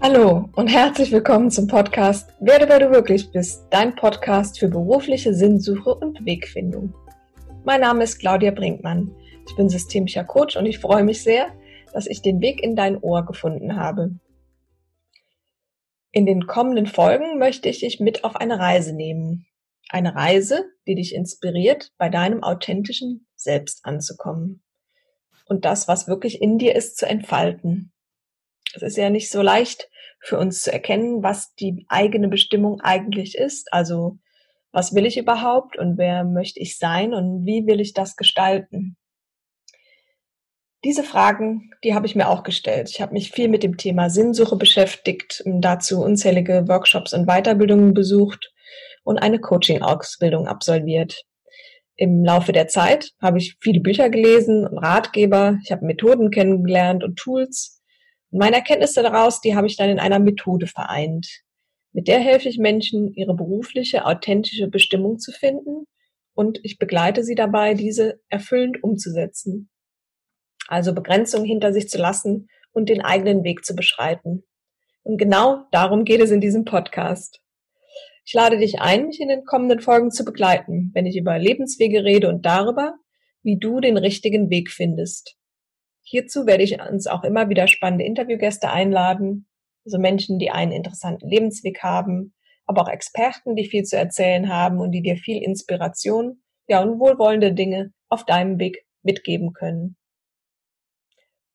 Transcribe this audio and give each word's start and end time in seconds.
Hallo 0.00 0.48
und 0.54 0.68
herzlich 0.68 1.10
willkommen 1.10 1.50
zum 1.50 1.66
Podcast 1.66 2.32
Werde, 2.38 2.68
wer 2.68 2.78
du 2.78 2.92
wirklich 2.92 3.32
bist, 3.32 3.66
dein 3.70 3.96
Podcast 3.96 4.60
für 4.60 4.68
berufliche 4.68 5.34
Sinnsuche 5.34 5.92
und 5.92 6.24
Wegfindung. 6.24 6.94
Mein 7.64 7.80
Name 7.80 8.04
ist 8.04 8.20
Claudia 8.20 8.52
Brinkmann. 8.52 9.10
Ich 9.48 9.56
bin 9.56 9.68
systemischer 9.68 10.22
Coach 10.22 10.56
und 10.56 10.66
ich 10.66 10.78
freue 10.78 11.02
mich 11.02 11.24
sehr, 11.24 11.48
dass 11.92 12.06
ich 12.06 12.22
den 12.22 12.40
Weg 12.40 12.62
in 12.62 12.76
dein 12.76 12.96
Ohr 12.98 13.26
gefunden 13.26 13.74
habe. 13.74 14.20
In 16.12 16.26
den 16.26 16.46
kommenden 16.46 16.86
Folgen 16.86 17.36
möchte 17.38 17.68
ich 17.68 17.80
dich 17.80 17.98
mit 17.98 18.22
auf 18.22 18.36
eine 18.36 18.60
Reise 18.60 18.94
nehmen. 18.94 19.46
Eine 19.88 20.14
Reise, 20.14 20.64
die 20.86 20.94
dich 20.94 21.12
inspiriert, 21.12 21.92
bei 21.98 22.08
deinem 22.08 22.44
authentischen 22.44 23.26
Selbst 23.34 23.84
anzukommen. 23.84 24.62
Und 25.46 25.64
das, 25.64 25.88
was 25.88 26.06
wirklich 26.06 26.40
in 26.40 26.56
dir 26.58 26.76
ist, 26.76 26.98
zu 26.98 27.06
entfalten. 27.06 27.92
Es 28.82 28.92
ist 28.92 28.96
ja 28.96 29.10
nicht 29.10 29.30
so 29.30 29.42
leicht 29.42 29.88
für 30.20 30.38
uns 30.38 30.62
zu 30.62 30.72
erkennen, 30.72 31.22
was 31.22 31.54
die 31.54 31.86
eigene 31.88 32.28
Bestimmung 32.28 32.80
eigentlich 32.80 33.36
ist. 33.36 33.72
Also, 33.72 34.18
was 34.72 34.94
will 34.94 35.06
ich 35.06 35.16
überhaupt 35.16 35.78
und 35.78 35.96
wer 35.98 36.24
möchte 36.24 36.60
ich 36.60 36.78
sein 36.78 37.14
und 37.14 37.46
wie 37.46 37.66
will 37.66 37.80
ich 37.80 37.94
das 37.94 38.16
gestalten? 38.16 38.96
Diese 40.84 41.02
Fragen, 41.02 41.72
die 41.82 41.94
habe 41.94 42.06
ich 42.06 42.14
mir 42.14 42.28
auch 42.28 42.44
gestellt. 42.44 42.88
Ich 42.90 43.00
habe 43.00 43.12
mich 43.12 43.32
viel 43.32 43.48
mit 43.48 43.64
dem 43.64 43.76
Thema 43.76 44.10
Sinnsuche 44.10 44.56
beschäftigt, 44.56 45.42
dazu 45.44 46.02
unzählige 46.02 46.68
Workshops 46.68 47.12
und 47.12 47.26
Weiterbildungen 47.26 47.94
besucht 47.94 48.52
und 49.02 49.18
eine 49.18 49.40
Coaching-Ausbildung 49.40 50.46
absolviert. 50.46 51.24
Im 51.96 52.24
Laufe 52.24 52.52
der 52.52 52.68
Zeit 52.68 53.10
habe 53.20 53.38
ich 53.38 53.56
viele 53.60 53.80
Bücher 53.80 54.08
gelesen 54.08 54.64
und 54.68 54.78
Ratgeber, 54.78 55.58
ich 55.64 55.72
habe 55.72 55.84
Methoden 55.84 56.30
kennengelernt 56.30 57.02
und 57.02 57.16
Tools. 57.16 57.77
Meine 58.30 58.56
Erkenntnisse 58.56 59.02
daraus, 59.02 59.40
die 59.40 59.56
habe 59.56 59.66
ich 59.66 59.76
dann 59.76 59.90
in 59.90 59.98
einer 59.98 60.18
Methode 60.18 60.66
vereint. 60.66 61.26
Mit 61.92 62.08
der 62.08 62.20
helfe 62.20 62.48
ich 62.48 62.58
Menschen, 62.58 63.12
ihre 63.14 63.34
berufliche, 63.34 64.04
authentische 64.04 64.68
Bestimmung 64.68 65.18
zu 65.18 65.32
finden 65.32 65.86
und 66.34 66.60
ich 66.62 66.78
begleite 66.78 67.24
sie 67.24 67.34
dabei, 67.34 67.74
diese 67.74 68.20
erfüllend 68.28 68.82
umzusetzen 68.82 69.70
also 70.68 70.94
Begrenzung 70.94 71.44
hinter 71.44 71.72
sich 71.72 71.88
zu 71.88 71.98
lassen 71.98 72.48
und 72.72 72.88
den 72.88 73.00
eigenen 73.00 73.42
Weg 73.42 73.64
zu 73.64 73.74
beschreiten. 73.74 74.44
Und 75.02 75.16
genau 75.16 75.64
darum 75.72 76.04
geht 76.04 76.20
es 76.20 76.30
in 76.30 76.40
diesem 76.40 76.64
Podcast. 76.64 77.40
Ich 78.24 78.34
lade 78.34 78.58
dich 78.58 78.80
ein, 78.80 79.06
mich 79.06 79.20
in 79.20 79.28
den 79.28 79.44
kommenden 79.44 79.80
Folgen 79.80 80.10
zu 80.10 80.24
begleiten, 80.24 80.90
wenn 80.92 81.06
ich 81.06 81.16
über 81.16 81.38
Lebenswege 81.38 82.04
rede 82.04 82.28
und 82.28 82.44
darüber, 82.44 82.94
wie 83.42 83.58
du 83.58 83.80
den 83.80 83.96
richtigen 83.96 84.50
Weg 84.50 84.70
findest. 84.70 85.37
Hierzu 86.10 86.46
werde 86.46 86.62
ich 86.62 86.80
uns 86.80 87.06
auch 87.06 87.22
immer 87.22 87.50
wieder 87.50 87.68
spannende 87.68 88.06
Interviewgäste 88.06 88.70
einladen, 88.70 89.46
also 89.84 89.98
Menschen, 89.98 90.38
die 90.38 90.50
einen 90.50 90.72
interessanten 90.72 91.28
Lebensweg 91.28 91.82
haben, 91.82 92.34
aber 92.64 92.80
auch 92.80 92.88
Experten, 92.88 93.56
die 93.56 93.66
viel 93.66 93.82
zu 93.82 93.98
erzählen 93.98 94.48
haben 94.48 94.80
und 94.80 94.92
die 94.92 95.02
dir 95.02 95.18
viel 95.18 95.42
Inspiration, 95.42 96.42
ja 96.66 96.82
und 96.82 96.98
wohlwollende 96.98 97.52
Dinge 97.52 97.92
auf 98.08 98.24
deinem 98.24 98.58
Weg 98.58 98.86
mitgeben 99.02 99.52
können. 99.52 99.96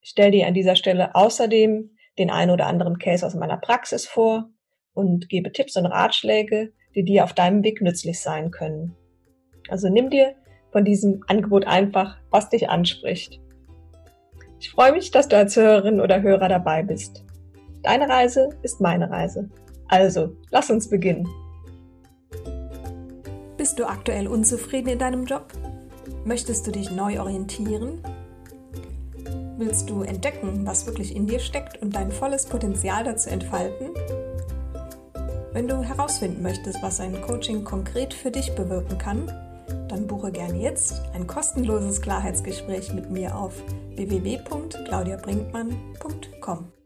Ich 0.00 0.10
stelle 0.10 0.32
dir 0.32 0.48
an 0.48 0.54
dieser 0.54 0.74
Stelle 0.74 1.14
außerdem 1.14 1.96
den 2.18 2.30
einen 2.30 2.50
oder 2.50 2.66
anderen 2.66 2.98
Case 2.98 3.24
aus 3.24 3.36
meiner 3.36 3.56
Praxis 3.56 4.08
vor 4.08 4.50
und 4.94 5.28
gebe 5.28 5.52
Tipps 5.52 5.76
und 5.76 5.86
Ratschläge, 5.86 6.72
die 6.96 7.04
dir 7.04 7.22
auf 7.22 7.34
deinem 7.34 7.62
Weg 7.62 7.82
nützlich 7.82 8.20
sein 8.20 8.50
können. 8.50 8.96
Also 9.68 9.88
nimm 9.88 10.10
dir 10.10 10.34
von 10.72 10.84
diesem 10.84 11.22
Angebot 11.28 11.68
einfach, 11.68 12.18
was 12.30 12.48
dich 12.48 12.68
anspricht. 12.68 13.40
Ich 14.60 14.72
freue 14.72 14.92
mich, 14.92 15.10
dass 15.10 15.26
du 15.26 15.38
als 15.38 15.56
Hörerin 15.56 16.02
oder 16.02 16.20
Hörer 16.20 16.46
dabei 16.46 16.82
bist. 16.82 17.24
Deine 17.82 18.10
Reise 18.10 18.50
ist 18.62 18.78
meine 18.82 19.10
Reise. 19.10 19.48
Also, 19.88 20.36
lass 20.50 20.68
uns 20.70 20.90
beginnen. 20.90 21.26
Bist 23.56 23.78
du 23.78 23.86
aktuell 23.86 24.28
unzufrieden 24.28 24.90
in 24.90 24.98
deinem 24.98 25.24
Job? 25.24 25.46
Möchtest 26.26 26.66
du 26.66 26.72
dich 26.72 26.90
neu 26.90 27.18
orientieren? 27.20 28.02
Willst 29.56 29.88
du 29.88 30.02
entdecken, 30.02 30.66
was 30.66 30.86
wirklich 30.86 31.16
in 31.16 31.26
dir 31.26 31.40
steckt 31.40 31.80
und 31.80 31.96
dein 31.96 32.12
volles 32.12 32.44
Potenzial 32.44 33.02
dazu 33.02 33.30
entfalten? 33.30 33.88
Wenn 35.54 35.68
du 35.68 35.82
herausfinden 35.82 36.42
möchtest, 36.42 36.82
was 36.82 37.00
ein 37.00 37.22
Coaching 37.22 37.64
konkret 37.64 38.12
für 38.12 38.30
dich 38.30 38.54
bewirken 38.54 38.98
kann, 38.98 39.26
dann 39.90 40.06
buche 40.06 40.32
gerne 40.32 40.60
jetzt 40.60 41.02
ein 41.14 41.26
kostenloses 41.26 42.00
Klarheitsgespräch 42.00 42.92
mit 42.92 43.10
mir 43.10 43.36
auf 43.36 43.54
www.claudiabrinkmann.com. 43.96 46.79